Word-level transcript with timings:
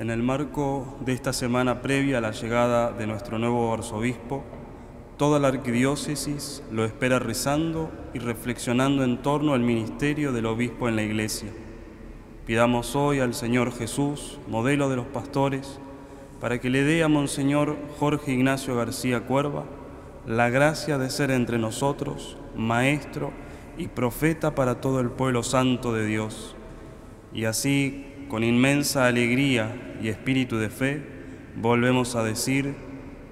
En 0.00 0.08
el 0.08 0.22
marco 0.22 0.96
de 1.04 1.12
esta 1.12 1.34
semana 1.34 1.82
previa 1.82 2.16
a 2.16 2.20
la 2.22 2.30
llegada 2.30 2.90
de 2.90 3.06
nuestro 3.06 3.38
nuevo 3.38 3.70
arzobispo, 3.74 4.42
toda 5.18 5.38
la 5.38 5.48
arquidiócesis 5.48 6.62
lo 6.72 6.86
espera 6.86 7.18
rezando 7.18 7.90
y 8.14 8.18
reflexionando 8.18 9.04
en 9.04 9.20
torno 9.20 9.52
al 9.52 9.60
ministerio 9.60 10.32
del 10.32 10.46
obispo 10.46 10.88
en 10.88 10.96
la 10.96 11.02
iglesia. 11.02 11.50
Pidamos 12.46 12.96
hoy 12.96 13.20
al 13.20 13.34
Señor 13.34 13.74
Jesús, 13.76 14.38
modelo 14.48 14.88
de 14.88 14.96
los 14.96 15.04
pastores, 15.04 15.78
para 16.40 16.58
que 16.62 16.70
le 16.70 16.82
dé 16.82 17.02
a 17.02 17.08
Monseñor 17.08 17.76
Jorge 17.98 18.32
Ignacio 18.32 18.74
García 18.74 19.26
Cuerva 19.26 19.66
la 20.26 20.48
gracia 20.48 20.96
de 20.96 21.10
ser 21.10 21.30
entre 21.30 21.58
nosotros 21.58 22.38
maestro 22.56 23.32
y 23.76 23.88
profeta 23.88 24.54
para 24.54 24.80
todo 24.80 25.00
el 25.00 25.10
pueblo 25.10 25.42
santo 25.42 25.92
de 25.92 26.06
Dios. 26.06 26.56
Y 27.34 27.44
así, 27.44 28.09
con 28.30 28.44
inmensa 28.44 29.08
alegría 29.08 29.96
y 30.00 30.06
espíritu 30.06 30.56
de 30.56 30.70
fe, 30.70 31.02
volvemos 31.56 32.14
a 32.14 32.22
decir, 32.22 32.76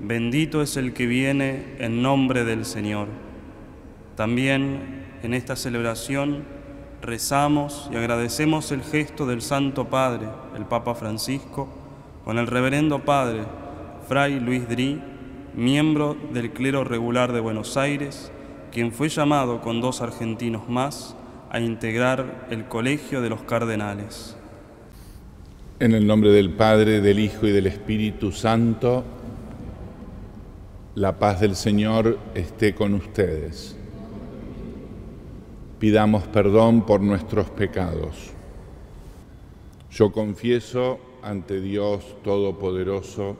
bendito 0.00 0.60
es 0.60 0.76
el 0.76 0.92
que 0.92 1.06
viene 1.06 1.76
en 1.78 2.02
nombre 2.02 2.44
del 2.44 2.64
Señor. 2.64 3.06
También 4.16 5.06
en 5.22 5.34
esta 5.34 5.54
celebración 5.54 6.42
rezamos 7.00 7.88
y 7.92 7.96
agradecemos 7.96 8.72
el 8.72 8.82
gesto 8.82 9.24
del 9.24 9.40
Santo 9.40 9.88
Padre, 9.88 10.26
el 10.56 10.66
Papa 10.66 10.96
Francisco, 10.96 11.68
con 12.24 12.36
el 12.36 12.48
Reverendo 12.48 13.04
Padre, 13.04 13.44
Fray 14.08 14.40
Luis 14.40 14.68
Dri, 14.68 15.00
miembro 15.54 16.16
del 16.32 16.50
clero 16.50 16.82
regular 16.82 17.32
de 17.32 17.38
Buenos 17.38 17.76
Aires, 17.76 18.32
quien 18.72 18.90
fue 18.90 19.08
llamado 19.08 19.60
con 19.60 19.80
dos 19.80 20.02
argentinos 20.02 20.68
más 20.68 21.16
a 21.50 21.60
integrar 21.60 22.48
el 22.50 22.66
Colegio 22.66 23.22
de 23.22 23.30
los 23.30 23.42
Cardenales. 23.42 24.37
En 25.80 25.94
el 25.94 26.08
nombre 26.08 26.30
del 26.30 26.50
Padre, 26.50 27.00
del 27.00 27.20
Hijo 27.20 27.46
y 27.46 27.52
del 27.52 27.68
Espíritu 27.68 28.32
Santo, 28.32 29.04
la 30.96 31.20
paz 31.20 31.38
del 31.38 31.54
Señor 31.54 32.18
esté 32.34 32.74
con 32.74 32.94
ustedes. 32.94 33.76
Pidamos 35.78 36.24
perdón 36.26 36.84
por 36.84 37.00
nuestros 37.00 37.48
pecados. 37.50 38.32
Yo 39.92 40.10
confieso 40.10 40.98
ante 41.22 41.60
Dios 41.60 42.16
Todopoderoso 42.24 43.36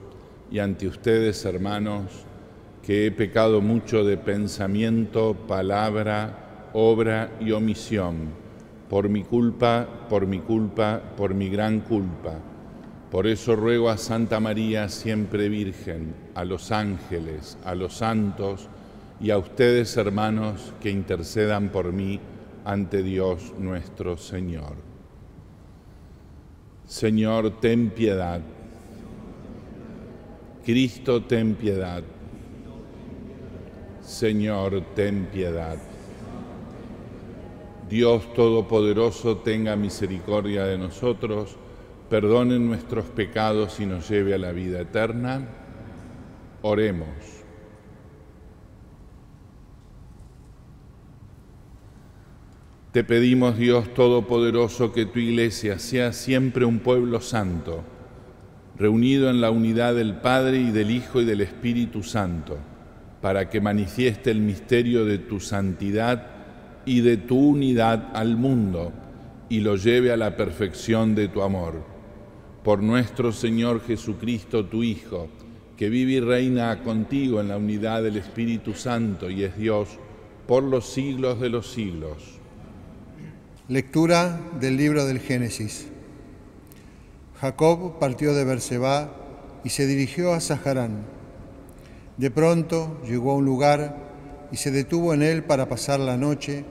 y 0.49 0.61
ante 0.61 0.87
ustedes, 0.87 1.45
hermanos, 1.45 2.05
que 2.85 3.07
he 3.07 3.11
pecado 3.11 3.61
mucho 3.61 4.05
de 4.05 4.17
pensamiento, 4.17 5.35
palabra, 5.49 6.69
obra 6.73 7.33
y 7.41 7.51
omisión, 7.51 8.29
por 8.89 9.09
mi 9.09 9.23
culpa, 9.23 9.87
por 10.09 10.27
mi 10.27 10.41
culpa, 10.41 11.01
por 11.17 11.35
mi 11.35 11.49
gran 11.49 11.81
culpa. 11.81 12.35
Por 13.11 13.27
eso 13.27 13.57
ruego 13.57 13.91
a 13.91 13.97
Santa 13.97 14.41
María, 14.41 14.89
siempre 14.89 15.49
Virgen, 15.49 16.15
a 16.35 16.45
los 16.45 16.73
ángeles, 16.73 17.57
a 17.65 17.75
los 17.75 17.95
santos 17.95 18.69
y 19.21 19.31
a 19.31 19.39
ustedes, 19.39 19.97
hermanos, 19.97 20.73
que 20.81 20.91
intercedan 20.91 21.71
por 21.71 21.93
mí 21.93 22.21
ante 22.65 23.03
Dios 23.03 23.55
nuestro 23.59 24.17
Señor. 24.17 24.77
Señor, 26.87 27.61
ten 27.61 27.91
piedad. 27.91 28.41
Cristo, 30.65 31.23
ten 31.23 31.55
piedad. 31.55 32.03
Señor, 34.03 34.83
ten 34.95 35.29
piedad. 35.33 35.79
Dios 37.89 38.33
Todopoderoso, 38.35 39.39
tenga 39.39 39.77
misericordia 39.77 40.65
de 40.65 40.77
nosotros, 40.77 41.57
perdone 42.11 42.59
nuestros 42.59 43.07
pecados 43.07 43.81
y 43.81 43.87
nos 43.87 44.09
lleve 44.09 44.35
a 44.35 44.39
la 44.39 44.53
vida 44.53 44.81
eterna. 44.81 45.47
Oremos. 46.63 47.09
Te 52.93 53.05
pedimos, 53.05 53.57
Dios 53.57 53.93
Todopoderoso, 53.95 54.93
que 54.93 55.07
tu 55.07 55.19
iglesia 55.19 55.79
sea 55.79 56.13
siempre 56.13 56.65
un 56.65 56.81
pueblo 56.81 57.21
santo, 57.21 57.85
reunido 58.77 59.31
en 59.31 59.41
la 59.41 59.51
unidad 59.51 59.95
del 59.95 60.17
Padre 60.17 60.59
y 60.59 60.71
del 60.71 60.91
Hijo 60.91 61.21
y 61.21 61.25
del 61.25 61.41
Espíritu 61.41 62.03
Santo 62.03 62.59
para 63.21 63.51
que 63.51 63.61
manifieste 63.61 64.31
el 64.31 64.41
misterio 64.41 65.05
de 65.05 65.19
tu 65.19 65.41
santidad 65.41 66.38
y 66.89 67.01
de 67.01 67.17
tu 67.17 67.39
unidad 67.39 68.11
al 68.15 68.37
mundo 68.37 68.93
y 69.49 69.61
lo 69.61 69.77
lleve 69.77 70.13
a 70.13 70.17
la 70.17 70.37
perfección 70.37 71.15
de 71.15 71.29
tu 71.29 71.43
amor. 71.43 71.83
Por 72.65 72.83
nuestro 72.83 73.33
Señor 73.33 73.83
Jesucristo, 73.87 74.67
tu 74.67 74.83
Hijo, 74.83 75.29
que 75.77 75.89
vive 75.89 76.13
y 76.13 76.21
reina 76.21 76.83
contigo 76.83 77.41
en 77.41 77.49
la 77.49 77.57
unidad 77.57 78.03
del 78.03 78.17
Espíritu 78.17 78.75
Santo 78.75 79.31
y 79.31 79.45
es 79.45 79.57
Dios 79.57 79.89
por 80.47 80.63
los 80.63 80.87
siglos 80.93 81.41
de 81.41 81.51
los 81.51 81.71
siglos. 81.71 82.39
Lectura 83.69 84.41
del 84.61 84.77
libro 84.77 85.05
del 85.05 85.21
Génesis. 85.21 85.89
Jacob 87.41 87.99
partió 87.99 88.35
de 88.35 88.45
Berseba 88.45 89.13
y 89.63 89.69
se 89.69 89.87
dirigió 89.87 90.33
a 90.33 90.41
Saharán 90.41 91.19
de 92.19 92.33
pronto 92.33 93.01
llegó 93.07 93.31
a 93.31 93.37
un 93.37 93.45
lugar 93.45 93.97
y 94.51 94.57
se 94.57 94.73
detuvo 94.73 95.15
en 95.15 95.23
él 95.23 95.45
para 95.45 95.69
pasar 95.69 96.01
la 96.01 96.17
noche, 96.17 96.65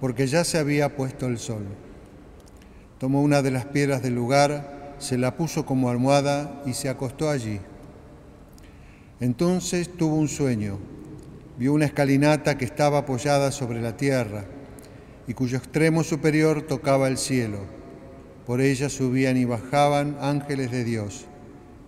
porque 0.00 0.26
ya 0.26 0.44
se 0.44 0.58
había 0.58 0.96
puesto 0.96 1.26
el 1.26 1.38
sol. 1.38 1.64
Tomó 2.98 3.22
una 3.22 3.42
de 3.42 3.50
las 3.50 3.66
piedras 3.66 4.02
del 4.02 4.14
lugar, 4.14 4.94
se 4.98 5.18
la 5.18 5.36
puso 5.36 5.64
como 5.64 5.88
almohada 5.90 6.62
y 6.66 6.74
se 6.74 6.88
acostó 6.88 7.30
allí. 7.30 7.60
Entonces 9.20 9.88
tuvo 9.96 10.16
un 10.16 10.28
sueño. 10.28 10.78
Vio 11.58 11.72
una 11.72 11.86
escalinata 11.86 12.56
que 12.56 12.64
estaba 12.64 12.98
apoyada 12.98 13.50
sobre 13.50 13.80
la 13.80 13.96
tierra 13.96 14.44
y 15.26 15.34
cuyo 15.34 15.58
extremo 15.58 16.04
superior 16.04 16.62
tocaba 16.62 17.08
el 17.08 17.18
cielo. 17.18 17.58
Por 18.46 18.60
ella 18.60 18.88
subían 18.88 19.36
y 19.36 19.44
bajaban 19.44 20.16
ángeles 20.20 20.70
de 20.70 20.84
Dios. 20.84 21.26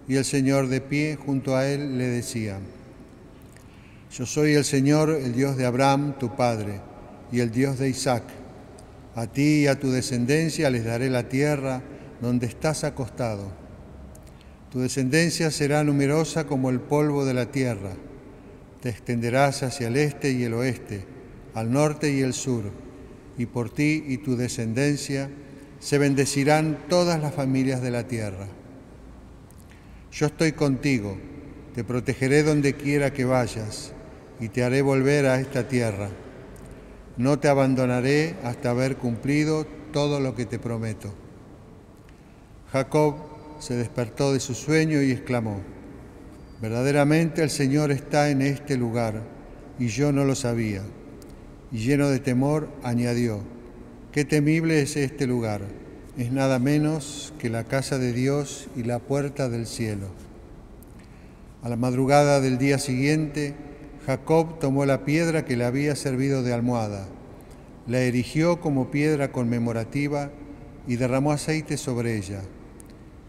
Y 0.08 0.16
el 0.16 0.24
Señor 0.24 0.68
de 0.68 0.80
pie 0.80 1.16
junto 1.16 1.56
a 1.56 1.66
él 1.66 1.98
le 1.98 2.06
decía, 2.06 2.58
yo 4.12 4.26
soy 4.26 4.54
el 4.54 4.64
Señor, 4.64 5.10
el 5.10 5.34
Dios 5.34 5.56
de 5.56 5.66
Abraham, 5.66 6.18
tu 6.18 6.34
padre, 6.34 6.80
y 7.32 7.40
el 7.40 7.50
Dios 7.50 7.78
de 7.78 7.88
Isaac. 7.88 8.24
A 9.14 9.26
ti 9.26 9.62
y 9.62 9.66
a 9.66 9.78
tu 9.78 9.90
descendencia 9.90 10.70
les 10.70 10.84
daré 10.84 11.10
la 11.10 11.28
tierra 11.28 11.82
donde 12.20 12.46
estás 12.46 12.84
acostado. 12.84 13.50
Tu 14.70 14.80
descendencia 14.80 15.50
será 15.50 15.82
numerosa 15.82 16.46
como 16.46 16.70
el 16.70 16.80
polvo 16.80 17.24
de 17.24 17.34
la 17.34 17.46
tierra. 17.46 17.92
Te 18.80 18.88
extenderás 18.88 19.62
hacia 19.62 19.88
el 19.88 19.96
este 19.96 20.30
y 20.30 20.44
el 20.44 20.54
oeste, 20.54 21.04
al 21.54 21.72
norte 21.72 22.12
y 22.12 22.20
el 22.20 22.32
sur, 22.34 22.64
y 23.36 23.46
por 23.46 23.70
ti 23.70 24.04
y 24.06 24.18
tu 24.18 24.36
descendencia 24.36 25.28
se 25.80 25.98
bendecirán 25.98 26.78
todas 26.88 27.20
las 27.20 27.34
familias 27.34 27.82
de 27.82 27.90
la 27.90 28.06
tierra. 28.06 28.46
Yo 30.12 30.26
estoy 30.26 30.52
contigo, 30.52 31.16
te 31.74 31.84
protegeré 31.84 32.42
donde 32.42 32.74
quiera 32.74 33.12
que 33.12 33.24
vayas 33.24 33.92
y 34.38 34.48
te 34.48 34.62
haré 34.62 34.82
volver 34.82 35.26
a 35.26 35.40
esta 35.40 35.66
tierra. 35.66 36.10
No 37.16 37.38
te 37.38 37.48
abandonaré 37.48 38.36
hasta 38.44 38.70
haber 38.70 38.96
cumplido 38.96 39.66
todo 39.92 40.20
lo 40.20 40.34
que 40.34 40.46
te 40.46 40.58
prometo. 40.58 41.12
Jacob 42.72 43.16
se 43.58 43.74
despertó 43.74 44.32
de 44.32 44.40
su 44.40 44.54
sueño 44.54 45.02
y 45.02 45.10
exclamó, 45.10 45.60
verdaderamente 46.62 47.42
el 47.42 47.50
Señor 47.50 47.90
está 47.90 48.30
en 48.30 48.42
este 48.42 48.76
lugar 48.76 49.22
y 49.78 49.88
yo 49.88 50.12
no 50.12 50.24
lo 50.24 50.34
sabía. 50.34 50.82
Y 51.72 51.78
lleno 51.78 52.08
de 52.08 52.20
temor 52.20 52.68
añadió, 52.82 53.40
qué 54.12 54.24
temible 54.24 54.82
es 54.82 54.96
este 54.96 55.26
lugar, 55.26 55.62
es 56.16 56.32
nada 56.32 56.58
menos 56.58 57.32
que 57.38 57.48
la 57.48 57.64
casa 57.64 57.98
de 57.98 58.12
Dios 58.12 58.68
y 58.76 58.82
la 58.82 58.98
puerta 58.98 59.48
del 59.48 59.66
cielo. 59.66 60.08
A 61.62 61.68
la 61.68 61.76
madrugada 61.76 62.40
del 62.40 62.58
día 62.58 62.78
siguiente, 62.78 63.54
Jacob 64.10 64.58
tomó 64.58 64.86
la 64.86 65.04
piedra 65.04 65.44
que 65.44 65.56
le 65.56 65.64
había 65.64 65.94
servido 65.94 66.42
de 66.42 66.52
almohada, 66.52 67.06
la 67.86 68.00
erigió 68.00 68.60
como 68.60 68.90
piedra 68.90 69.30
conmemorativa 69.30 70.32
y 70.88 70.96
derramó 70.96 71.30
aceite 71.30 71.76
sobre 71.76 72.16
ella. 72.16 72.40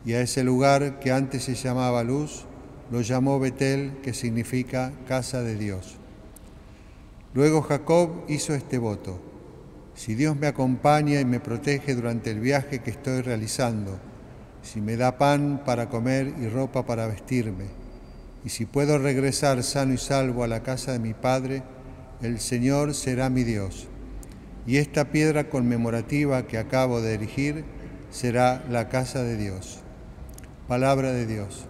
Y 0.06 0.14
a 0.14 0.22
ese 0.22 0.44
lugar 0.44 1.00
que 1.00 1.12
antes 1.12 1.44
se 1.44 1.54
llamaba 1.54 2.04
Luz, 2.04 2.46
lo 2.90 3.02
llamó 3.02 3.40
Betel, 3.40 3.92
que 4.02 4.16
significa 4.16 4.92
casa 5.08 5.44
de 5.44 5.56
Dios. 5.56 5.98
Luego 7.36 7.62
Jacob 7.62 8.24
hizo 8.28 8.56
este 8.56 8.80
voto, 8.80 9.22
si 9.94 10.16
Dios 10.16 10.36
me 10.36 10.48
acompaña 10.48 11.20
y 11.20 11.26
me 11.26 11.40
protege 11.40 11.94
durante 11.94 12.32
el 12.32 12.40
viaje 12.40 12.80
que 12.80 12.90
estoy 12.90 13.22
realizando, 13.22 14.00
si 14.64 14.82
me 14.82 14.98
da 14.98 15.20
pan 15.20 15.62
para 15.64 15.90
comer 15.90 16.34
y 16.42 16.48
ropa 16.48 16.84
para 16.88 17.06
vestirme, 17.06 17.81
y 18.44 18.50
si 18.50 18.66
puedo 18.66 18.98
regresar 18.98 19.64
sano 19.64 19.94
y 19.94 19.98
salvo 19.98 20.44
a 20.44 20.48
la 20.48 20.64
casa 20.64 20.92
de 20.92 21.00
mi 21.00 21.14
Padre, 21.14 21.64
el 22.22 22.40
Señor 22.40 22.94
será 22.94 23.30
mi 23.30 23.44
Dios. 23.44 23.88
Y 24.66 24.78
esta 24.78 25.06
piedra 25.06 25.50
conmemorativa 25.50 26.48
que 26.48 26.58
acabo 26.58 27.02
de 27.02 27.16
erigir 27.16 27.66
será 28.12 28.64
la 28.70 28.90
casa 28.90 29.24
de 29.24 29.38
Dios. 29.38 29.80
Palabra 30.68 31.12
de 31.12 31.26
Dios. 31.26 31.66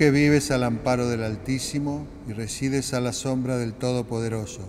Que 0.00 0.10
vives 0.10 0.50
al 0.50 0.64
amparo 0.64 1.08
del 1.10 1.22
Altísimo 1.22 2.06
y 2.26 2.32
resides 2.32 2.94
a 2.94 3.00
la 3.00 3.12
sombra 3.12 3.58
del 3.58 3.74
Todopoderoso, 3.74 4.62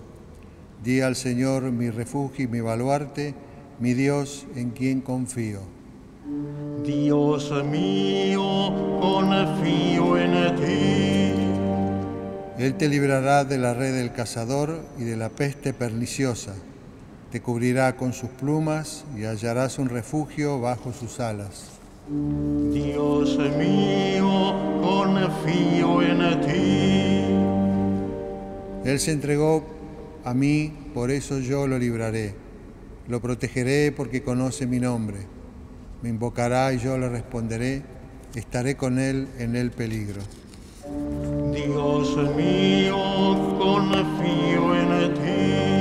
di 0.83 0.99
al 0.99 1.15
Señor 1.15 1.71
mi 1.71 1.89
refugio 1.89 2.43
y 2.43 2.47
mi 2.49 2.59
baluarte, 2.59 3.33
mi 3.79 3.93
Dios 3.93 4.45
en 4.57 4.71
quien 4.71 4.99
confío. 4.99 5.61
Dios 6.85 7.49
mío, 7.63 8.41
confío 8.99 10.17
en 10.17 10.55
ti. 10.57 11.31
Él 12.61 12.75
te 12.77 12.89
librará 12.89 13.45
de 13.45 13.57
la 13.57 13.73
red 13.73 13.95
del 13.95 14.11
cazador 14.11 14.81
y 14.99 15.05
de 15.05 15.15
la 15.15 15.29
peste 15.29 15.71
perniciosa. 15.71 16.55
Te 17.31 17.41
cubrirá 17.41 17.95
con 17.95 18.11
sus 18.11 18.31
plumas 18.31 19.05
y 19.15 19.23
hallarás 19.23 19.79
un 19.79 19.87
refugio 19.87 20.59
bajo 20.59 20.91
sus 20.91 21.21
alas. 21.21 21.80
Dios 22.07 23.37
mío, 23.57 24.55
confío 24.81 26.01
en 26.01 26.41
ti. 26.41 27.21
Él 28.89 28.99
se 28.99 29.11
entregó 29.11 29.63
a 30.25 30.33
mí, 30.33 30.73
por 30.93 31.11
eso 31.11 31.39
yo 31.39 31.67
lo 31.67 31.77
libraré. 31.77 32.35
Lo 33.07 33.21
protegeré 33.21 33.91
porque 33.91 34.23
conoce 34.23 34.65
mi 34.65 34.79
nombre. 34.79 35.19
Me 36.01 36.09
invocará 36.09 36.73
y 36.73 36.79
yo 36.79 36.97
le 36.97 37.09
responderé. 37.09 37.83
Estaré 38.35 38.75
con 38.75 38.97
él 38.97 39.27
en 39.37 39.55
el 39.55 39.71
peligro. 39.71 40.21
Dios 41.53 42.35
mío, 42.35 42.97
confío 43.59 44.75
en 44.75 45.13
ti. 45.13 45.80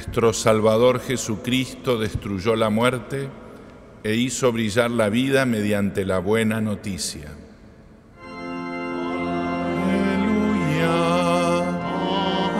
Nuestro 0.00 0.32
Salvador 0.32 1.02
Jesucristo 1.02 1.98
destruyó 1.98 2.56
la 2.56 2.70
muerte 2.70 3.28
e 4.02 4.14
hizo 4.14 4.50
brillar 4.50 4.90
la 4.90 5.10
vida 5.10 5.44
mediante 5.44 6.06
la 6.06 6.20
buena 6.20 6.58
noticia. 6.62 7.28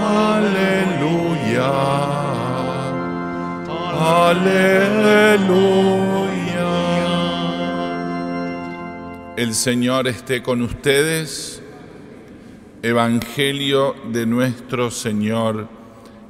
Aleluya. 0.06 1.70
Aleluya. 4.28 4.92
El 9.38 9.54
Señor 9.54 10.08
esté 10.08 10.42
con 10.42 10.60
ustedes. 10.60 11.62
Evangelio 12.82 13.96
de 14.12 14.26
nuestro 14.26 14.90
Señor 14.90 15.79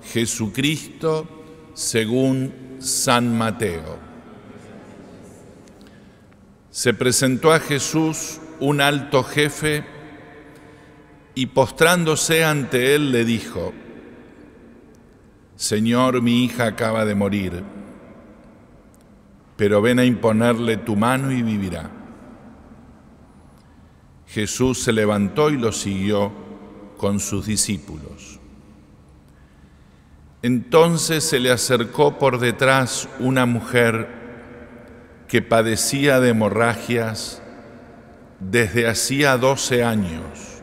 Jesucristo 0.03 1.29
según 1.75 2.77
San 2.79 3.37
Mateo. 3.37 3.99
Se 6.71 6.95
presentó 6.95 7.53
a 7.53 7.61
Jesús 7.61 8.41
un 8.61 8.81
alto 8.81 9.23
jefe 9.23 9.85
y 11.35 11.47
postrándose 11.47 12.45
ante 12.45 12.95
él 12.95 13.13
le 13.13 13.25
dijo, 13.25 13.73
Señor, 15.57 16.23
mi 16.23 16.45
hija 16.45 16.67
acaba 16.67 17.05
de 17.05 17.15
morir, 17.15 17.63
pero 19.57 19.83
ven 19.83 19.99
a 19.99 20.05
imponerle 20.05 20.79
tu 20.79 20.97
mano 20.97 21.31
y 21.33 21.43
vivirá. 21.43 21.91
Jesús 24.27 24.83
se 24.83 24.93
levantó 24.93 25.51
y 25.51 25.59
lo 25.59 25.73
siguió 25.73 26.33
con 26.97 27.21
sus 27.21 27.47
discípulos. 27.47 28.40
Entonces 30.43 31.23
se 31.25 31.39
le 31.39 31.51
acercó 31.51 32.19
por 32.19 32.39
detrás 32.39 33.09
una 33.19 33.45
mujer 33.45 34.09
que 35.29 35.43
padecía 35.43 36.19
de 36.19 36.31
hemorragias 36.31 37.43
desde 38.41 38.89
hacía 38.89 39.37
doce 39.37 39.85
años 39.85 40.63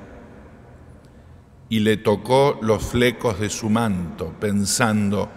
y 1.69 1.79
le 1.81 1.97
tocó 1.97 2.57
los 2.61 2.83
flecos 2.83 3.39
de 3.39 3.49
su 3.49 3.69
manto, 3.69 4.33
pensando, 4.39 5.29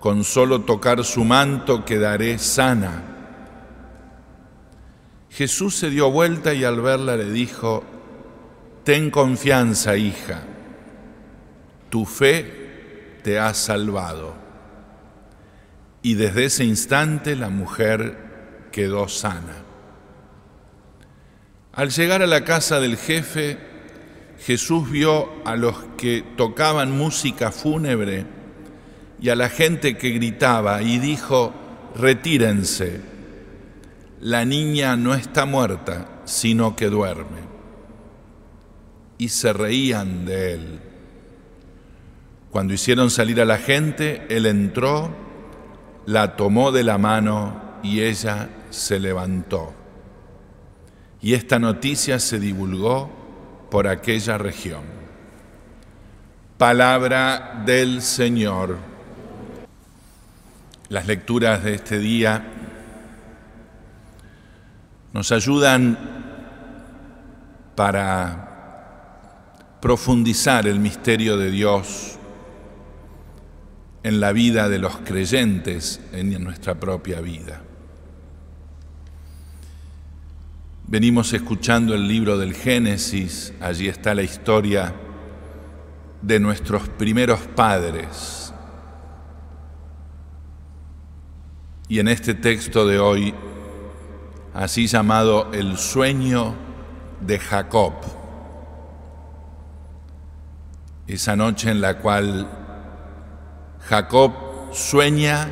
con 0.00 0.24
solo 0.24 0.62
tocar 0.62 1.04
su 1.04 1.24
manto 1.24 1.84
quedaré 1.84 2.38
sana. 2.38 3.02
Jesús 5.30 5.76
se 5.76 5.90
dio 5.90 6.10
vuelta 6.10 6.54
y 6.54 6.64
al 6.64 6.80
verla 6.80 7.16
le 7.16 7.30
dijo, 7.30 7.84
Ten 8.84 9.10
confianza, 9.10 9.96
hija, 9.96 10.42
tu 11.88 12.04
fe 12.04 12.63
te 13.24 13.40
ha 13.40 13.52
salvado. 13.54 14.34
Y 16.02 16.14
desde 16.14 16.44
ese 16.44 16.64
instante 16.64 17.34
la 17.34 17.48
mujer 17.48 18.68
quedó 18.70 19.08
sana. 19.08 19.64
Al 21.72 21.90
llegar 21.90 22.22
a 22.22 22.26
la 22.26 22.44
casa 22.44 22.78
del 22.78 22.98
jefe, 22.98 23.58
Jesús 24.38 24.90
vio 24.90 25.30
a 25.46 25.56
los 25.56 25.76
que 25.96 26.22
tocaban 26.36 26.96
música 26.96 27.50
fúnebre 27.50 28.26
y 29.20 29.30
a 29.30 29.36
la 29.36 29.48
gente 29.48 29.96
que 29.96 30.10
gritaba 30.10 30.82
y 30.82 30.98
dijo, 30.98 31.54
retírense, 31.96 33.00
la 34.20 34.44
niña 34.44 34.96
no 34.96 35.14
está 35.14 35.46
muerta, 35.46 36.20
sino 36.26 36.76
que 36.76 36.90
duerme. 36.90 37.40
Y 39.16 39.30
se 39.30 39.54
reían 39.54 40.26
de 40.26 40.52
él. 40.52 40.80
Cuando 42.54 42.72
hicieron 42.72 43.10
salir 43.10 43.40
a 43.40 43.44
la 43.44 43.58
gente, 43.58 44.26
él 44.28 44.46
entró, 44.46 45.10
la 46.06 46.36
tomó 46.36 46.70
de 46.70 46.84
la 46.84 46.98
mano 46.98 47.60
y 47.82 48.00
ella 48.00 48.48
se 48.70 49.00
levantó. 49.00 49.74
Y 51.20 51.34
esta 51.34 51.58
noticia 51.58 52.20
se 52.20 52.38
divulgó 52.38 53.10
por 53.72 53.88
aquella 53.88 54.38
región. 54.38 54.82
Palabra 56.56 57.64
del 57.66 58.00
Señor. 58.02 58.78
Las 60.90 61.08
lecturas 61.08 61.64
de 61.64 61.74
este 61.74 61.98
día 61.98 62.40
nos 65.12 65.32
ayudan 65.32 65.98
para 67.74 68.44
profundizar 69.80 70.68
el 70.68 70.78
misterio 70.78 71.36
de 71.36 71.50
Dios 71.50 72.20
en 74.04 74.20
la 74.20 74.32
vida 74.32 74.68
de 74.68 74.78
los 74.78 74.98
creyentes, 74.98 75.98
en 76.12 76.44
nuestra 76.44 76.78
propia 76.78 77.22
vida. 77.22 77.62
Venimos 80.86 81.32
escuchando 81.32 81.94
el 81.94 82.06
libro 82.06 82.36
del 82.36 82.52
Génesis, 82.52 83.54
allí 83.62 83.88
está 83.88 84.14
la 84.14 84.22
historia 84.22 84.94
de 86.20 86.38
nuestros 86.38 86.86
primeros 86.90 87.40
padres. 87.56 88.52
Y 91.88 91.98
en 91.98 92.08
este 92.08 92.34
texto 92.34 92.86
de 92.86 92.98
hoy, 92.98 93.34
así 94.52 94.86
llamado 94.86 95.50
el 95.54 95.78
sueño 95.78 96.54
de 97.22 97.38
Jacob, 97.38 97.94
esa 101.06 101.36
noche 101.36 101.70
en 101.70 101.80
la 101.80 101.98
cual 101.98 102.63
Jacob 103.88 104.32
sueña 104.72 105.48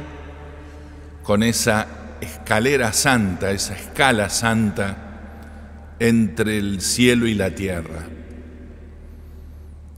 con 1.22 1.42
esa 1.42 1.86
escalera 2.20 2.92
santa, 2.92 3.50
esa 3.50 3.74
escala 3.74 4.28
santa 4.30 4.96
entre 5.98 6.58
el 6.58 6.80
cielo 6.80 7.26
y 7.26 7.34
la 7.34 7.54
tierra. 7.54 8.08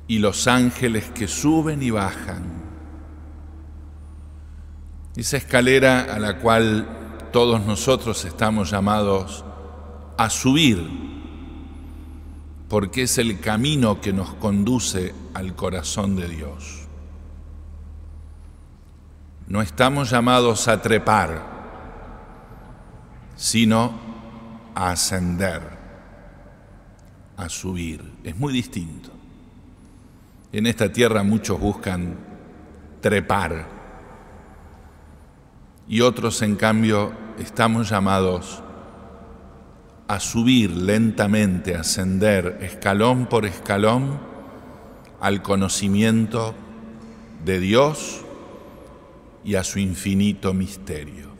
y 0.07 0.19
los 0.19 0.49
ángeles 0.49 1.07
que 1.15 1.27
suben 1.27 1.83
y 1.83 1.89
bajan. 1.89 2.43
Esa 5.17 5.39
escalera 5.39 6.15
a 6.15 6.19
la 6.19 6.39
cual 6.41 7.29
todos 7.33 7.65
nosotros 7.65 8.23
estamos 8.27 8.71
llamados 8.71 9.47
a 10.19 10.29
subir, 10.29 10.87
porque 12.69 13.05
es 13.05 13.17
el 13.17 13.41
camino 13.41 14.01
que 14.03 14.13
nos 14.13 14.35
conduce 14.35 15.15
al 15.33 15.55
corazón 15.55 16.17
de 16.17 16.29
Dios. 16.29 16.84
No 19.47 19.61
estamos 19.61 20.11
llamados 20.11 20.69
a 20.69 20.81
trepar, 20.81 21.43
sino 23.37 23.93
a 24.75 24.91
ascender, 24.91 25.61
a 27.37 27.49
subir. 27.49 28.03
Es 28.25 28.37
muy 28.37 28.53
distinto. 28.53 29.11
En 30.53 30.67
esta 30.67 30.91
tierra 30.93 31.23
muchos 31.23 31.61
buscan 31.61 32.17
trepar 33.01 33.67
y 35.87 36.01
otros 36.01 36.41
en 36.41 36.57
cambio 36.57 37.13
estamos 37.39 37.91
llamados 37.91 38.63
a 40.09 40.21
subir 40.21 40.71
lentamente, 40.71 41.77
a 41.77 41.81
ascender 41.81 42.59
escalón 42.63 43.27
por 43.27 43.45
escalón 43.45 44.19
al 45.21 45.43
conocimiento 45.43 46.55
de 47.45 47.59
Dios 47.59 48.24
y 49.45 49.57
a 49.57 49.65
su 49.65 49.79
infinito 49.79 50.55
misterio. 50.55 51.35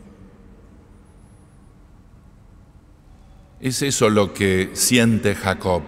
Es 3.59 3.81
eso 3.81 4.09
lo 4.09 4.33
que 4.33 4.71
siente 4.73 5.33
Jacob. 5.33 5.81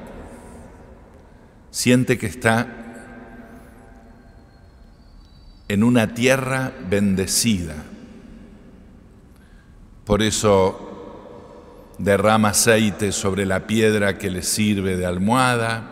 Siente 1.69 2.17
que 2.17 2.25
está 2.25 2.67
en 5.67 5.83
una 5.83 6.13
tierra 6.15 6.73
bendecida. 6.89 7.75
Por 10.05 10.23
eso 10.23 11.93
derrama 11.99 12.49
aceite 12.49 13.11
sobre 13.11 13.45
la 13.45 13.67
piedra 13.67 14.17
que 14.17 14.31
le 14.31 14.41
sirve 14.41 14.95
de 14.95 15.05
almohada 15.05 15.83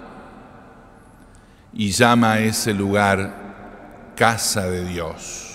y 1.73 1.91
llama 1.91 2.33
a 2.33 2.39
ese 2.39 2.73
lugar 2.73 4.13
casa 4.15 4.67
de 4.67 4.85
Dios 4.85 5.54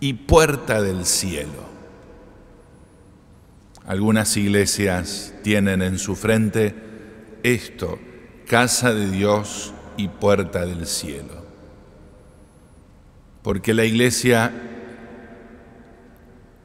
y 0.00 0.12
puerta 0.14 0.82
del 0.82 1.04
cielo. 1.06 1.66
Algunas 3.86 4.36
iglesias 4.36 5.32
tienen 5.42 5.80
en 5.80 5.98
su 5.98 6.16
frente 6.16 6.74
esto, 7.42 7.98
casa 8.46 8.92
de 8.92 9.10
Dios 9.10 9.72
y 9.96 10.08
puerta 10.08 10.66
del 10.66 10.86
cielo. 10.86 11.46
Porque 13.42 13.74
la 13.74 13.84
iglesia 13.84 14.52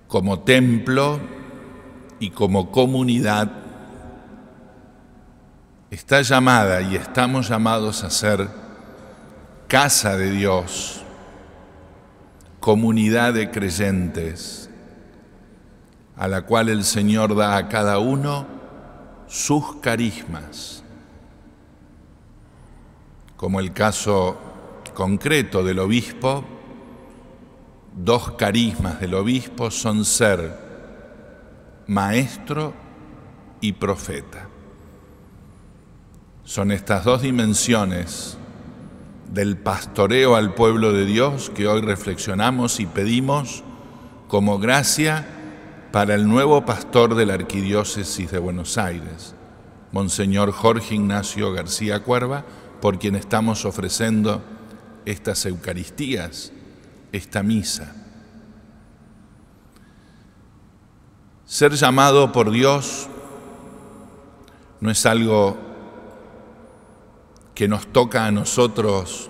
como 0.08 0.40
templo 0.42 1.20
y 2.20 2.32
como 2.32 2.72
comunidad 2.72 3.52
está 5.92 6.22
llamada 6.22 6.82
y 6.82 6.96
estamos 6.96 7.50
llamados 7.50 8.04
a 8.04 8.10
ser 8.10 8.48
casa 9.68 10.18
de 10.18 10.32
Dios 10.32 11.00
comunidad 12.62 13.34
de 13.34 13.50
creyentes, 13.50 14.70
a 16.15 16.27
la 16.27 16.44
cual 16.44 16.70
el 16.70 16.84
Señor 16.84 17.36
da 17.36 17.58
a 17.58 17.68
cada 17.68 17.98
uno 17.98 18.46
sus 19.27 19.77
carismas, 19.77 20.84
como 23.36 23.60
el 23.60 23.74
caso 23.74 24.38
concreto 24.94 25.63
del 25.63 25.80
obispo, 25.80 26.46
dos 27.96 28.34
carismas 28.34 29.01
del 29.01 29.15
obispo 29.15 29.72
son 29.72 30.06
ser 30.06 30.56
maestro 31.88 32.74
y 33.60 33.74
profeta. 33.74 34.48
Son 36.44 36.72
estas 36.72 37.06
dos 37.06 37.24
dimensiones 37.24 38.38
del 39.32 39.58
pastoreo 39.58 40.36
al 40.36 40.54
pueblo 40.54 40.92
de 40.92 41.06
Dios 41.06 41.50
que 41.56 41.68
hoy 41.68 41.82
reflexionamos 41.82 42.80
y 42.80 42.86
pedimos 42.86 43.64
como 44.28 44.60
gracia 44.60 45.26
para 45.92 46.16
el 46.16 46.28
nuevo 46.28 46.66
pastor 46.66 47.16
de 47.16 47.26
la 47.26 47.36
Arquidiócesis 47.36 48.30
de 48.30 48.40
Buenos 48.40 48.78
Aires, 48.78 49.34
Monseñor 49.94 50.52
Jorge 50.52 50.96
Ignacio 50.96 51.54
García 51.54 52.04
Cuerva, 52.04 52.46
por 52.82 53.00
quien 53.00 53.16
estamos 53.16 53.66
ofreciendo 53.66 54.42
estas 55.06 55.46
Eucaristías, 55.46 56.52
esta 57.12 57.42
misa. 57.42 57.96
Ser 61.46 61.74
llamado 61.74 62.32
por 62.32 62.52
Dios 62.52 63.08
no 64.82 64.92
es 64.92 65.06
algo 65.06 65.71
que 67.62 67.68
nos 67.68 67.86
toca 67.94 68.25
a 68.25 68.32
nosotros 68.32 69.30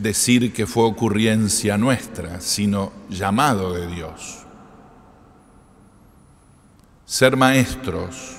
decir 0.00 0.52
que 0.52 0.66
fue 0.66 0.82
ocurrencia 0.82 1.78
nuestra, 1.78 2.40
sino 2.40 2.90
llamado 3.08 3.72
de 3.72 3.86
Dios. 3.86 4.44
Ser 7.04 7.36
maestros 7.36 8.38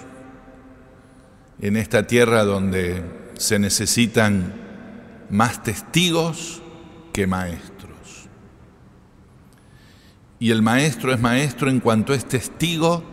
en 1.61 1.77
esta 1.77 2.05
tierra 2.05 2.43
donde 2.43 3.29
se 3.37 3.59
necesitan 3.59 4.53
más 5.29 5.63
testigos 5.63 6.61
que 7.13 7.27
maestros. 7.27 8.27
Y 10.37 10.51
el 10.51 10.61
maestro 10.61 11.13
es 11.13 11.21
maestro 11.21 11.69
en 11.69 11.79
cuanto 11.79 12.13
es 12.13 12.25
testigo 12.25 13.05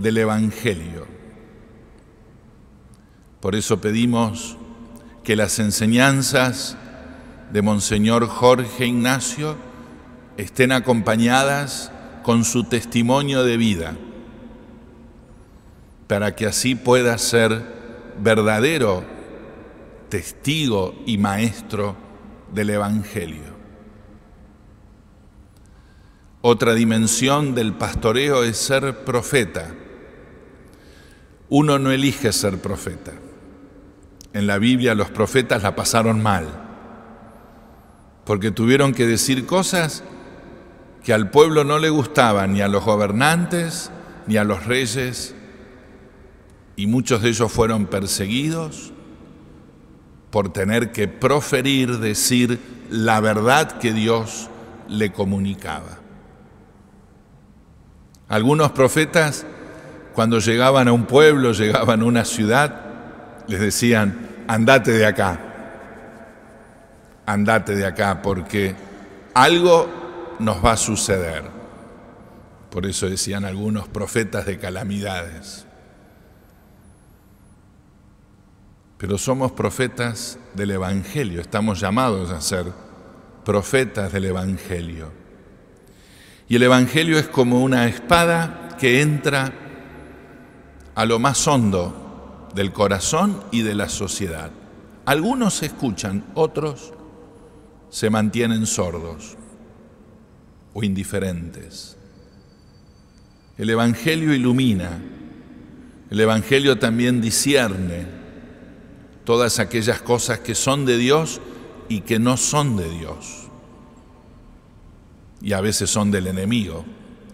del 0.00 0.18
Evangelio. 0.18 1.06
Por 3.38 3.54
eso 3.54 3.80
pedimos 3.80 4.56
que 5.30 5.36
las 5.36 5.60
enseñanzas 5.60 6.76
de 7.52 7.62
Monseñor 7.62 8.26
Jorge 8.26 8.86
Ignacio 8.86 9.54
estén 10.36 10.72
acompañadas 10.72 11.92
con 12.24 12.44
su 12.44 12.64
testimonio 12.64 13.44
de 13.44 13.56
vida, 13.56 13.96
para 16.08 16.34
que 16.34 16.46
así 16.46 16.74
pueda 16.74 17.16
ser 17.16 17.62
verdadero 18.20 19.04
testigo 20.08 21.00
y 21.06 21.16
maestro 21.16 21.94
del 22.52 22.70
Evangelio. 22.70 23.54
Otra 26.40 26.74
dimensión 26.74 27.54
del 27.54 27.72
pastoreo 27.74 28.42
es 28.42 28.56
ser 28.56 29.04
profeta. 29.04 29.72
Uno 31.48 31.78
no 31.78 31.92
elige 31.92 32.32
ser 32.32 32.58
profeta 32.58 33.12
en 34.32 34.46
la 34.46 34.58
Biblia 34.58 34.94
los 34.94 35.10
profetas 35.10 35.62
la 35.62 35.74
pasaron 35.74 36.22
mal, 36.22 36.46
porque 38.24 38.50
tuvieron 38.50 38.92
que 38.92 39.06
decir 39.06 39.46
cosas 39.46 40.04
que 41.04 41.12
al 41.12 41.30
pueblo 41.30 41.64
no 41.64 41.78
le 41.78 41.90
gustaban, 41.90 42.52
ni 42.52 42.60
a 42.60 42.68
los 42.68 42.84
gobernantes, 42.84 43.90
ni 44.26 44.36
a 44.36 44.44
los 44.44 44.66
reyes, 44.66 45.34
y 46.76 46.86
muchos 46.86 47.22
de 47.22 47.30
ellos 47.30 47.50
fueron 47.50 47.86
perseguidos 47.86 48.92
por 50.30 50.52
tener 50.52 50.92
que 50.92 51.08
proferir, 51.08 51.98
decir 51.98 52.60
la 52.88 53.20
verdad 53.20 53.78
que 53.78 53.92
Dios 53.92 54.48
le 54.88 55.12
comunicaba. 55.12 55.98
Algunos 58.28 58.70
profetas, 58.70 59.44
cuando 60.14 60.38
llegaban 60.38 60.86
a 60.86 60.92
un 60.92 61.06
pueblo, 61.06 61.52
llegaban 61.52 62.02
a 62.02 62.04
una 62.04 62.24
ciudad, 62.24 62.89
les 63.50 63.58
decían, 63.58 64.44
andate 64.46 64.92
de 64.92 65.04
acá, 65.04 65.40
andate 67.26 67.74
de 67.74 67.84
acá, 67.84 68.22
porque 68.22 68.76
algo 69.34 70.36
nos 70.38 70.64
va 70.64 70.72
a 70.72 70.76
suceder. 70.76 71.42
Por 72.70 72.86
eso 72.86 73.10
decían 73.10 73.44
algunos 73.44 73.88
profetas 73.88 74.46
de 74.46 74.56
calamidades. 74.58 75.66
Pero 78.98 79.18
somos 79.18 79.50
profetas 79.50 80.38
del 80.54 80.70
Evangelio, 80.70 81.40
estamos 81.40 81.80
llamados 81.80 82.30
a 82.30 82.40
ser 82.40 82.66
profetas 83.44 84.12
del 84.12 84.26
Evangelio. 84.26 85.10
Y 86.48 86.54
el 86.54 86.62
Evangelio 86.62 87.18
es 87.18 87.26
como 87.26 87.64
una 87.64 87.88
espada 87.88 88.76
que 88.78 89.02
entra 89.02 89.52
a 90.94 91.04
lo 91.04 91.18
más 91.18 91.44
hondo 91.48 91.99
del 92.54 92.72
corazón 92.72 93.42
y 93.50 93.62
de 93.62 93.74
la 93.74 93.88
sociedad. 93.88 94.50
Algunos 95.06 95.62
escuchan, 95.62 96.24
otros 96.34 96.92
se 97.90 98.10
mantienen 98.10 98.66
sordos 98.66 99.36
o 100.72 100.82
indiferentes. 100.82 101.96
El 103.58 103.70
Evangelio 103.70 104.32
ilumina, 104.32 105.00
el 106.10 106.20
Evangelio 106.20 106.78
también 106.78 107.20
discierne 107.20 108.06
todas 109.24 109.58
aquellas 109.58 110.00
cosas 110.00 110.40
que 110.40 110.54
son 110.54 110.86
de 110.86 110.96
Dios 110.96 111.40
y 111.88 112.00
que 112.00 112.18
no 112.18 112.36
son 112.36 112.76
de 112.76 112.88
Dios. 112.88 113.48
Y 115.42 115.52
a 115.52 115.60
veces 115.60 115.90
son 115.90 116.10
del 116.10 116.26
enemigo 116.26 116.84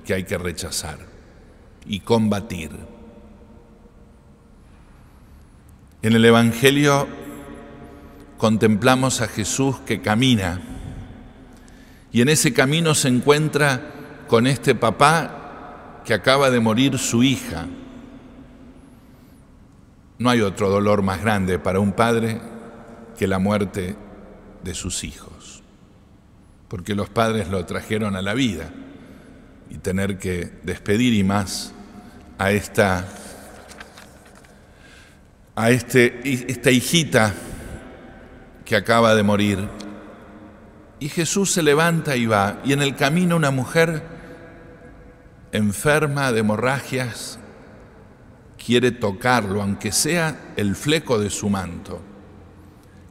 que 0.04 0.14
hay 0.14 0.24
que 0.24 0.38
rechazar 0.38 0.98
y 1.86 2.00
combatir. 2.00 2.70
En 6.02 6.12
el 6.12 6.24
Evangelio 6.24 7.08
contemplamos 8.36 9.20
a 9.22 9.28
Jesús 9.28 9.78
que 9.80 10.00
camina. 10.02 10.60
Y 12.12 12.20
en 12.20 12.28
ese 12.28 12.52
camino 12.52 12.94
se 12.94 13.08
encuentra 13.08 13.92
con 14.28 14.46
este 14.46 14.74
papá 14.74 16.02
que 16.04 16.14
acaba 16.14 16.50
de 16.50 16.60
morir 16.60 16.98
su 16.98 17.22
hija. 17.22 17.66
No 20.18 20.30
hay 20.30 20.40
otro 20.40 20.70
dolor 20.70 21.02
más 21.02 21.22
grande 21.22 21.58
para 21.58 21.80
un 21.80 21.92
padre 21.92 22.40
que 23.18 23.26
la 23.26 23.38
muerte 23.38 23.96
de 24.62 24.74
sus 24.74 25.04
hijos, 25.04 25.62
porque 26.68 26.94
los 26.94 27.08
padres 27.08 27.48
lo 27.48 27.64
trajeron 27.64 28.16
a 28.16 28.22
la 28.22 28.34
vida. 28.34 28.70
Y 29.68 29.78
tener 29.78 30.18
que 30.18 30.52
despedir 30.62 31.12
y 31.12 31.24
más 31.24 31.72
a 32.38 32.52
esta 32.52 33.04
a 35.56 35.70
este, 35.70 36.20
esta 36.50 36.70
hijita 36.70 37.34
que 38.64 38.76
acaba 38.76 39.14
de 39.14 39.22
morir. 39.22 39.68
Y 41.00 41.08
Jesús 41.08 41.52
se 41.52 41.62
levanta 41.62 42.16
y 42.16 42.26
va, 42.26 42.60
y 42.64 42.72
en 42.72 42.82
el 42.82 42.94
camino 42.94 43.36
una 43.36 43.50
mujer 43.50 44.02
enferma 45.52 46.32
de 46.32 46.40
hemorragias 46.40 47.38
quiere 48.62 48.90
tocarlo, 48.90 49.62
aunque 49.62 49.92
sea 49.92 50.52
el 50.56 50.76
fleco 50.76 51.18
de 51.18 51.30
su 51.30 51.48
manto. 51.48 52.00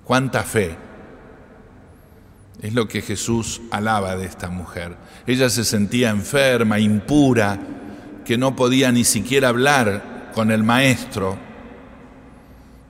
Cuánta 0.04 0.44
fe. 0.44 0.78
Es 2.62 2.74
lo 2.74 2.88
que 2.88 3.02
Jesús 3.02 3.62
alaba 3.72 4.16
de 4.16 4.26
esta 4.26 4.50
mujer. 4.50 4.96
Ella 5.26 5.50
se 5.50 5.64
sentía 5.64 6.10
enferma, 6.10 6.80
impura, 6.80 7.60
que 8.24 8.38
no 8.38 8.56
podía 8.56 8.92
ni 8.92 9.04
siquiera 9.04 9.50
hablar 9.50 10.32
con 10.34 10.52
el 10.52 10.64
maestro, 10.64 11.38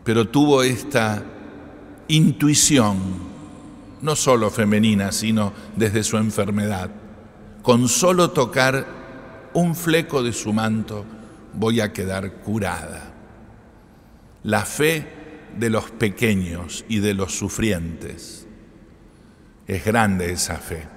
pero 0.05 0.29
tuvo 0.29 0.61
esta 0.61 1.23
intuición, 2.07 2.99
no 4.01 4.15
solo 4.15 4.51
femenina, 4.51 5.11
sino 5.11 5.51
desde 5.75 6.03
su 6.03 6.17
enfermedad. 6.17 6.91
Con 7.63 7.89
solo 7.89 8.29
tocar 8.29 9.49
un 9.55 9.75
fleco 9.75 10.21
de 10.21 10.31
su 10.31 10.53
manto 10.53 11.03
voy 11.55 11.81
a 11.81 11.91
quedar 11.91 12.33
curada. 12.33 13.13
La 14.43 14.63
fe 14.63 15.07
de 15.57 15.71
los 15.71 15.89
pequeños 15.89 16.85
y 16.87 16.99
de 16.99 17.15
los 17.15 17.35
sufrientes. 17.35 18.45
Es 19.65 19.83
grande 19.83 20.31
esa 20.31 20.57
fe. 20.57 20.87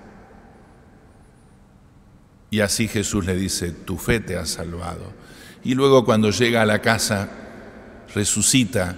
Y 2.50 2.60
así 2.60 2.88
Jesús 2.88 3.24
le 3.24 3.36
dice, 3.36 3.72
tu 3.72 3.96
fe 3.96 4.20
te 4.20 4.36
ha 4.36 4.44
salvado. 4.44 5.14
Y 5.64 5.74
luego 5.74 6.04
cuando 6.04 6.30
llega 6.30 6.60
a 6.60 6.66
la 6.66 6.82
casa, 6.82 7.47
resucita, 8.14 8.96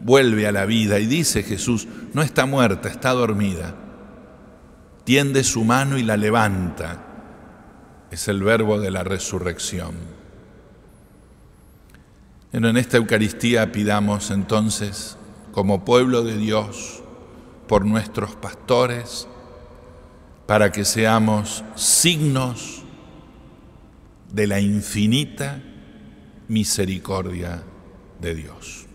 vuelve 0.00 0.46
a 0.46 0.52
la 0.52 0.66
vida 0.66 0.98
y 0.98 1.06
dice 1.06 1.42
Jesús, 1.42 1.86
no 2.12 2.22
está 2.22 2.46
muerta, 2.46 2.88
está 2.88 3.10
dormida. 3.10 3.74
Tiende 5.04 5.44
su 5.44 5.64
mano 5.64 5.98
y 5.98 6.02
la 6.02 6.16
levanta. 6.16 7.02
Es 8.10 8.28
el 8.28 8.42
verbo 8.42 8.80
de 8.80 8.90
la 8.90 9.04
resurrección. 9.04 9.94
Pero 12.50 12.68
en 12.68 12.76
esta 12.76 12.96
Eucaristía 12.96 13.70
pidamos 13.72 14.30
entonces, 14.30 15.16
como 15.52 15.84
pueblo 15.84 16.22
de 16.22 16.36
Dios, 16.36 17.02
por 17.68 17.84
nuestros 17.84 18.34
pastores, 18.36 19.28
para 20.46 20.70
que 20.72 20.84
seamos 20.84 21.64
signos 21.74 22.82
de 24.32 24.46
la 24.46 24.60
infinita 24.60 25.60
misericordia 26.48 27.62
de 28.20 28.34
Dios. 28.34 28.86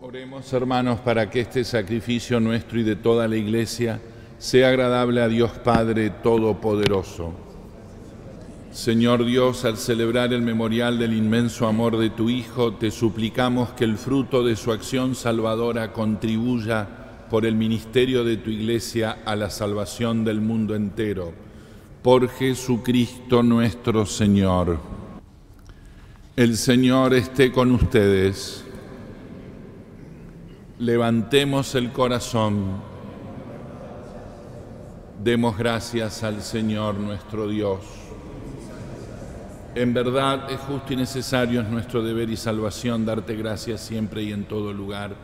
Oremos 0.00 0.52
hermanos 0.52 1.00
para 1.00 1.28
que 1.28 1.40
este 1.40 1.64
sacrificio 1.64 2.40
nuestro 2.40 2.78
y 2.78 2.82
de 2.82 2.96
toda 2.96 3.26
la 3.28 3.36
iglesia 3.36 4.00
sea 4.38 4.68
agradable 4.68 5.20
a 5.20 5.28
Dios 5.28 5.50
Padre 5.50 6.10
Todopoderoso. 6.10 7.32
Señor 8.72 9.24
Dios, 9.24 9.64
al 9.64 9.76
celebrar 9.76 10.32
el 10.32 10.42
memorial 10.42 10.98
del 10.98 11.14
inmenso 11.14 11.66
amor 11.66 11.96
de 11.96 12.10
tu 12.10 12.30
Hijo, 12.30 12.74
te 12.74 12.92
suplicamos 12.92 13.70
que 13.70 13.84
el 13.84 13.98
fruto 13.98 14.44
de 14.44 14.54
su 14.54 14.70
acción 14.70 15.16
salvadora 15.16 15.92
contribuya 15.92 16.86
por 17.28 17.44
el 17.44 17.56
ministerio 17.56 18.24
de 18.24 18.36
tu 18.36 18.50
iglesia 18.50 19.18
a 19.24 19.34
la 19.36 19.50
salvación 19.50 20.24
del 20.24 20.40
mundo 20.40 20.76
entero. 20.76 21.32
Por 22.02 22.28
Jesucristo 22.28 23.42
nuestro 23.42 24.06
Señor. 24.06 24.97
El 26.38 26.56
Señor 26.56 27.14
esté 27.14 27.50
con 27.50 27.72
ustedes. 27.72 28.64
Levantemos 30.78 31.74
el 31.74 31.90
corazón. 31.90 32.76
Demos 35.20 35.58
gracias 35.58 36.22
al 36.22 36.40
Señor 36.40 36.94
nuestro 36.94 37.48
Dios. 37.48 37.80
En 39.74 39.92
verdad 39.92 40.48
es 40.48 40.60
justo 40.60 40.92
y 40.92 40.96
necesario, 40.96 41.60
es 41.60 41.68
nuestro 41.68 42.04
deber 42.04 42.30
y 42.30 42.36
salvación 42.36 43.04
darte 43.04 43.34
gracias 43.34 43.80
siempre 43.80 44.22
y 44.22 44.30
en 44.30 44.44
todo 44.44 44.72
lugar 44.72 45.16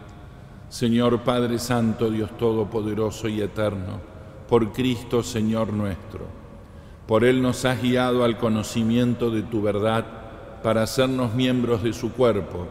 Señor 0.68 1.20
Padre 1.20 1.60
Santo, 1.60 2.10
Dios 2.10 2.36
Todopoderoso 2.36 3.28
y 3.28 3.40
Eterno, 3.40 4.00
por 4.48 4.72
Cristo 4.72 5.22
Señor 5.22 5.72
nuestro. 5.72 6.26
Por 7.06 7.22
Él 7.22 7.40
nos 7.40 7.64
has 7.66 7.80
guiado 7.80 8.24
al 8.24 8.36
conocimiento 8.36 9.30
de 9.30 9.42
tu 9.42 9.62
verdad 9.62 10.23
para 10.64 10.84
hacernos 10.84 11.34
miembros 11.34 11.82
de 11.82 11.92
su 11.92 12.12
cuerpo, 12.12 12.66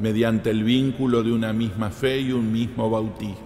mediante 0.00 0.50
el 0.50 0.64
vínculo 0.64 1.22
de 1.22 1.30
una 1.30 1.52
misma 1.52 1.90
fe 1.90 2.18
y 2.18 2.32
un 2.32 2.50
mismo 2.50 2.90
bautismo. 2.90 3.36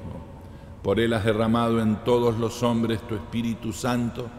Por 0.82 1.00
Él 1.00 1.12
has 1.12 1.26
derramado 1.26 1.82
en 1.82 1.96
todos 1.96 2.38
los 2.38 2.62
hombres 2.62 3.06
tu 3.06 3.14
Espíritu 3.14 3.74
Santo, 3.74 4.30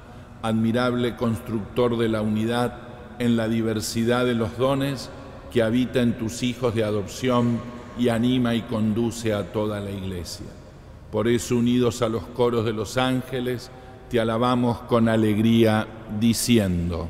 admirable 0.41 1.15
constructor 1.15 1.95
de 1.95 2.09
la 2.09 2.23
unidad 2.23 2.73
en 3.19 3.37
la 3.37 3.47
diversidad 3.47 4.25
de 4.25 4.33
los 4.33 4.57
dones 4.57 5.11
que 5.53 5.61
habita 5.61 6.01
en 6.01 6.17
tus 6.17 6.41
hijos 6.41 6.73
de 6.73 6.83
adopción 6.83 7.59
y 7.99 8.09
anima 8.09 8.55
y 8.55 8.61
conduce 8.63 9.31
a 9.31 9.51
toda 9.51 9.79
la 9.79 9.91
iglesia. 9.91 10.47
Por 11.11 11.27
eso, 11.27 11.55
unidos 11.55 12.01
a 12.01 12.09
los 12.09 12.23
coros 12.23 12.65
de 12.65 12.73
los 12.73 12.97
ángeles, 12.97 13.69
te 14.09 14.19
alabamos 14.19 14.79
con 14.79 15.07
alegría 15.07 15.85
diciendo, 16.19 17.09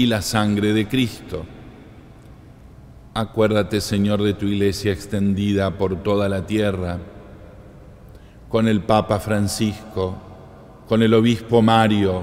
y 0.00 0.06
la 0.06 0.22
sangre 0.22 0.72
de 0.72 0.88
Cristo. 0.88 1.44
Acuérdate, 3.12 3.82
Señor, 3.82 4.22
de 4.22 4.32
tu 4.32 4.46
iglesia 4.46 4.92
extendida 4.92 5.76
por 5.76 6.02
toda 6.02 6.26
la 6.26 6.46
tierra, 6.46 6.96
con 8.48 8.66
el 8.66 8.80
Papa 8.80 9.20
Francisco, 9.20 10.16
con 10.88 11.02
el 11.02 11.12
obispo 11.12 11.60
Mario, 11.60 12.22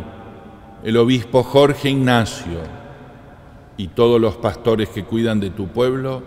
el 0.84 0.98
obispo 0.98 1.44
Jorge 1.44 1.92
Ignacio 1.92 2.62
y 3.78 3.90
todos 3.90 4.20
los 4.20 4.38
pastores 4.38 4.90
que 4.90 5.04
cuidan 5.04 5.40
de 5.40 5.52
tu 5.52 5.68
pueblo, 5.68 6.24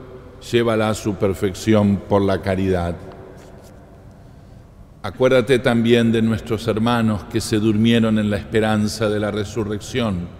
llévala 0.53 0.91
a 0.91 0.95
su 0.95 1.17
perfección 1.17 1.97
por 2.09 2.23
la 2.23 2.41
caridad. 2.43 2.95
Acuérdate 5.03 5.59
también 5.59 6.13
de 6.13 6.23
nuestros 6.23 6.69
hermanos 6.69 7.25
que 7.25 7.41
se 7.41 7.59
durmieron 7.59 8.21
en 8.21 8.31
la 8.31 8.37
esperanza 8.37 9.09
de 9.09 9.19
la 9.19 9.33
resurrección 9.33 10.40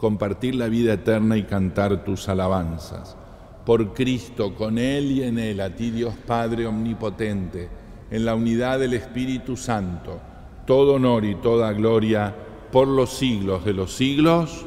compartir 0.00 0.54
la 0.54 0.68
vida 0.68 0.94
eterna 0.94 1.36
y 1.36 1.42
cantar 1.42 2.04
tus 2.04 2.28
alabanzas. 2.28 3.16
Por 3.66 3.92
Cristo, 3.92 4.54
con 4.54 4.78
Él 4.78 5.12
y 5.12 5.22
en 5.22 5.38
Él, 5.38 5.60
a 5.60 5.76
ti 5.76 5.90
Dios 5.90 6.14
Padre 6.26 6.66
Omnipotente, 6.66 7.68
en 8.10 8.24
la 8.24 8.34
unidad 8.34 8.78
del 8.78 8.94
Espíritu 8.94 9.56
Santo, 9.56 10.18
todo 10.66 10.94
honor 10.94 11.24
y 11.24 11.34
toda 11.36 11.72
gloria 11.72 12.34
por 12.72 12.88
los 12.88 13.10
siglos 13.10 13.64
de 13.64 13.74
los 13.74 13.92
siglos. 13.92 14.64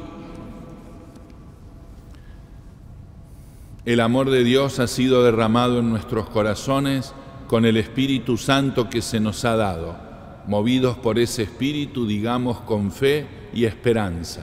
El 3.84 4.00
amor 4.00 4.30
de 4.30 4.44
Dios 4.44 4.78
ha 4.78 4.86
sido 4.86 5.24
derramado 5.24 5.80
en 5.80 5.90
nuestros 5.90 6.30
corazones 6.30 7.12
con 7.48 7.66
el 7.66 7.76
Espíritu 7.76 8.38
Santo 8.38 8.88
que 8.88 9.02
se 9.02 9.20
nos 9.20 9.44
ha 9.44 9.56
dado 9.56 10.04
movidos 10.46 10.96
por 10.96 11.18
ese 11.18 11.44
espíritu, 11.44 12.06
digamos 12.06 12.60
con 12.60 12.92
fe 12.92 13.26
y 13.52 13.64
esperanza. 13.64 14.42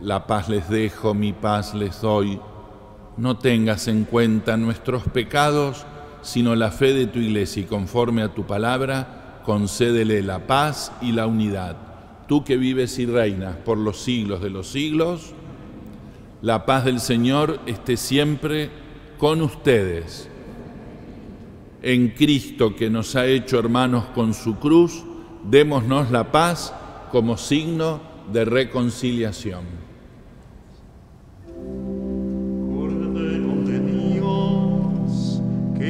la 0.00 0.26
paz 0.26 0.48
les 0.48 0.68
dejo, 0.68 1.14
mi 1.14 1.32
paz 1.32 1.74
les 1.74 2.00
doy, 2.00 2.40
no 3.16 3.38
tengas 3.38 3.88
en 3.88 4.04
cuenta 4.04 4.56
nuestros 4.56 5.02
pecados, 5.04 5.84
sino 6.22 6.54
la 6.54 6.70
fe 6.70 6.92
de 6.92 7.06
tu 7.06 7.18
iglesia 7.18 7.62
y 7.62 7.66
conforme 7.66 8.22
a 8.22 8.34
tu 8.34 8.44
palabra, 8.44 9.40
concédele 9.44 10.22
la 10.22 10.46
paz 10.46 10.92
y 11.00 11.12
la 11.12 11.26
unidad. 11.26 11.76
Tú 12.28 12.44
que 12.44 12.56
vives 12.56 12.98
y 12.98 13.06
reinas 13.06 13.56
por 13.56 13.78
los 13.78 14.00
siglos 14.00 14.40
de 14.40 14.50
los 14.50 14.68
siglos, 14.68 15.32
la 16.42 16.66
paz 16.66 16.84
del 16.84 17.00
Señor 17.00 17.58
esté 17.66 17.96
siempre 17.96 18.70
con 19.18 19.42
ustedes. 19.42 20.28
En 21.82 22.10
Cristo 22.10 22.76
que 22.76 22.90
nos 22.90 23.16
ha 23.16 23.26
hecho 23.26 23.58
hermanos 23.58 24.04
con 24.14 24.34
su 24.34 24.56
cruz, 24.56 25.02
démonos 25.48 26.10
la 26.10 26.30
paz 26.30 26.72
como 27.10 27.36
signo 27.36 28.00
de 28.32 28.44
reconciliación. 28.44 29.77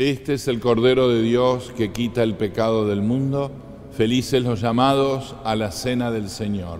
Este 0.00 0.32
es 0.32 0.48
el 0.48 0.60
Cordero 0.60 1.10
de 1.10 1.20
Dios 1.20 1.74
que 1.76 1.92
quita 1.92 2.22
el 2.22 2.34
pecado 2.34 2.86
del 2.86 3.02
mundo. 3.02 3.50
Felices 3.92 4.42
los 4.42 4.62
llamados 4.62 5.36
a 5.44 5.54
la 5.56 5.70
cena 5.72 6.10
del 6.10 6.30
Señor. 6.30 6.78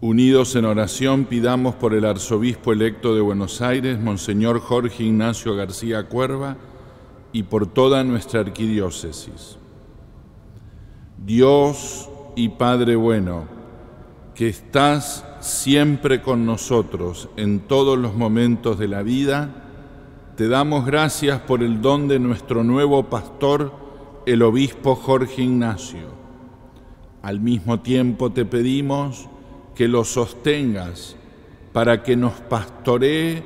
Unidos 0.00 0.56
en 0.56 0.64
oración, 0.64 1.26
pidamos 1.26 1.76
por 1.76 1.94
el 1.94 2.04
arzobispo 2.04 2.72
electo 2.72 3.14
de 3.14 3.20
Buenos 3.20 3.60
Aires, 3.60 4.00
Monseñor 4.00 4.58
Jorge 4.58 5.04
Ignacio 5.04 5.54
García 5.54 6.08
Cuerva, 6.08 6.56
y 7.32 7.44
por 7.44 7.68
toda 7.68 8.02
nuestra 8.02 8.40
arquidiócesis. 8.40 9.58
Dios 11.24 12.10
y 12.34 12.48
Padre 12.48 12.96
bueno, 12.96 13.44
que 14.34 14.48
estás 14.48 15.24
siempre 15.38 16.20
con 16.20 16.44
nosotros 16.44 17.28
en 17.36 17.60
todos 17.60 17.96
los 17.96 18.16
momentos 18.16 18.76
de 18.76 18.88
la 18.88 19.04
vida, 19.04 19.60
te 20.36 20.48
damos 20.48 20.84
gracias 20.84 21.40
por 21.40 21.62
el 21.62 21.80
don 21.80 22.08
de 22.08 22.18
nuestro 22.18 22.64
nuevo 22.64 23.04
pastor, 23.04 23.72
el 24.26 24.42
obispo 24.42 24.96
Jorge 24.96 25.42
Ignacio. 25.42 26.12
Al 27.22 27.40
mismo 27.40 27.80
tiempo 27.80 28.32
te 28.32 28.44
pedimos 28.44 29.28
que 29.74 29.86
lo 29.86 30.04
sostengas 30.04 31.16
para 31.72 32.02
que 32.02 32.16
nos 32.16 32.32
pastoree 32.34 33.44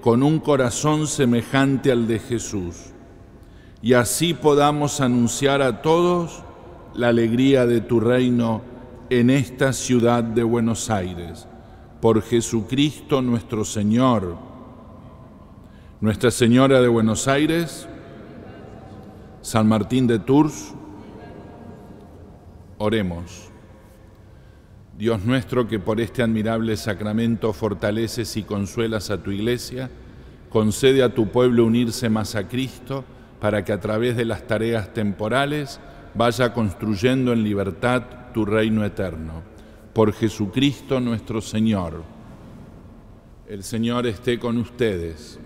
con 0.00 0.22
un 0.22 0.38
corazón 0.38 1.06
semejante 1.06 1.90
al 1.90 2.06
de 2.06 2.18
Jesús 2.18 2.92
y 3.82 3.94
así 3.94 4.34
podamos 4.34 5.00
anunciar 5.00 5.62
a 5.62 5.80
todos 5.82 6.42
la 6.94 7.08
alegría 7.08 7.66
de 7.66 7.80
tu 7.80 8.00
reino 8.00 8.62
en 9.10 9.30
esta 9.30 9.72
ciudad 9.72 10.24
de 10.24 10.42
Buenos 10.42 10.90
Aires. 10.90 11.46
Por 12.00 12.22
Jesucristo 12.22 13.22
nuestro 13.22 13.64
Señor. 13.64 14.45
Nuestra 16.06 16.30
Señora 16.30 16.80
de 16.80 16.86
Buenos 16.86 17.26
Aires, 17.26 17.88
San 19.42 19.66
Martín 19.66 20.06
de 20.06 20.20
Tours, 20.20 20.72
oremos. 22.78 23.50
Dios 24.96 25.24
nuestro 25.24 25.66
que 25.66 25.80
por 25.80 26.00
este 26.00 26.22
admirable 26.22 26.76
sacramento 26.76 27.52
fortaleces 27.52 28.36
y 28.36 28.44
consuelas 28.44 29.10
a 29.10 29.20
tu 29.20 29.32
iglesia, 29.32 29.90
concede 30.48 31.02
a 31.02 31.12
tu 31.12 31.26
pueblo 31.26 31.66
unirse 31.66 32.08
más 32.08 32.36
a 32.36 32.46
Cristo 32.46 33.04
para 33.40 33.64
que 33.64 33.72
a 33.72 33.80
través 33.80 34.16
de 34.16 34.26
las 34.26 34.46
tareas 34.46 34.94
temporales 34.94 35.80
vaya 36.14 36.52
construyendo 36.52 37.32
en 37.32 37.42
libertad 37.42 38.04
tu 38.32 38.44
reino 38.44 38.84
eterno. 38.84 39.42
Por 39.92 40.12
Jesucristo 40.12 41.00
nuestro 41.00 41.40
Señor. 41.40 42.04
El 43.48 43.64
Señor 43.64 44.06
esté 44.06 44.38
con 44.38 44.56
ustedes. 44.58 45.40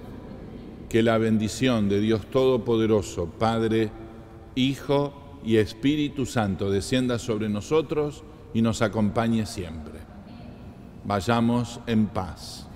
Que 0.90 1.03
la 1.05 1.18
bendición 1.18 1.88
de 1.88 2.00
Dios 2.00 2.26
Todopoderoso, 2.26 3.26
Padre, 3.26 3.90
Hijo 4.57 5.40
y 5.44 5.57
Espíritu 5.57 6.26
Santo 6.26 6.68
descienda 6.68 7.18
sobre 7.18 7.48
nosotros 7.48 8.24
y 8.53 8.61
nos 8.61 8.83
acompañe 8.83 9.46
siempre. 9.46 10.00
Vayamos 11.05 11.81
en 11.87 12.09
paz. 12.09 12.69